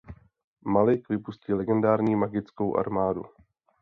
[0.65, 3.23] Malik vypustí legendární magickou armádu.